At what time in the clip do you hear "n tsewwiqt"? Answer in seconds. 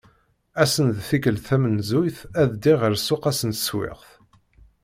3.47-4.09